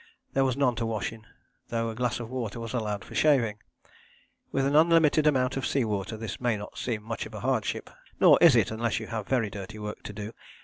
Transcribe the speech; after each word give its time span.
There 0.33 0.43
was 0.43 0.57
none 0.57 0.73
to 0.77 0.85
wash 0.87 1.11
in, 1.13 1.27
though 1.69 1.91
a 1.91 1.93
glass 1.93 2.19
of 2.19 2.31
water 2.31 2.59
was 2.59 2.73
allowed 2.73 3.05
for 3.05 3.13
shaving! 3.13 3.59
With 4.51 4.65
an 4.65 4.75
unlimited 4.75 5.27
amount 5.27 5.57
of 5.57 5.67
sea 5.67 5.85
water 5.85 6.17
this 6.17 6.41
may 6.41 6.57
not 6.57 6.75
seem 6.79 7.03
much 7.03 7.27
of 7.27 7.35
a 7.35 7.41
hardship; 7.41 7.87
nor 8.19 8.39
is 8.41 8.55
it 8.55 8.71
unless 8.71 8.99
you 8.99 9.05
have 9.05 9.27
very 9.27 9.51
dirty 9.51 9.77
work 9.77 10.01
to 10.05 10.13
do. 10.13 10.33